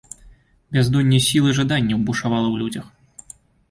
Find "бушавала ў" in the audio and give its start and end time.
2.11-2.55